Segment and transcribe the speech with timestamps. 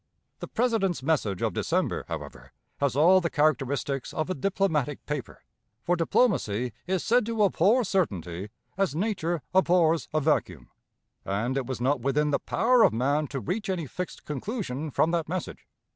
[0.39, 5.43] The President's message of December, however, has all the characteristics of a diplomatic paper,
[5.83, 10.69] for diplomacy is said to abhor certainty as Nature abhors a vacuum;
[11.23, 15.11] and it was not within the power of man to reach any fixed conclusion from
[15.11, 15.67] that message.